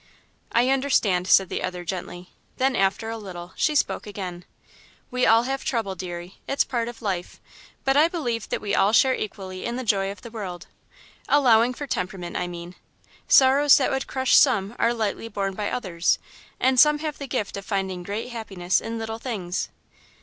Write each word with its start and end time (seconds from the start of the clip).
"I 0.51 0.69
understand," 0.69 1.27
said 1.27 1.49
the 1.49 1.61
other, 1.61 1.85
gently. 1.85 2.31
Then, 2.57 2.75
after 2.75 3.11
a 3.11 3.19
little, 3.19 3.53
she 3.55 3.75
spoke 3.75 4.07
again: 4.07 4.45
"We 5.11 5.27
all 5.27 5.43
have 5.43 5.63
trouble, 5.63 5.93
deary 5.93 6.39
it's 6.47 6.63
part 6.63 6.87
of 6.87 7.03
life; 7.03 7.39
but 7.85 7.95
I 7.95 8.07
believe 8.07 8.49
that 8.49 8.61
we 8.61 8.73
all 8.73 8.93
share 8.93 9.13
equally 9.13 9.63
in 9.63 9.75
the 9.75 9.83
joy 9.83 10.09
of 10.11 10.23
the 10.23 10.31
world. 10.31 10.65
Allowing 11.29 11.75
for 11.75 11.85
temperament, 11.85 12.35
I 12.35 12.47
mean. 12.47 12.73
Sorrows 13.27 13.77
that 13.77 13.91
would 13.91 14.07
crush 14.07 14.35
some 14.35 14.75
are 14.79 14.91
lightly 14.91 15.27
borne 15.27 15.53
by 15.53 15.69
others, 15.69 16.17
and 16.59 16.79
some 16.79 16.97
have 16.97 17.19
the 17.19 17.27
gift 17.27 17.55
of 17.55 17.63
finding 17.67 18.01
great 18.01 18.29
happiness 18.29 18.81
in 18.81 18.97
little 18.97 19.19
things. 19.19 19.69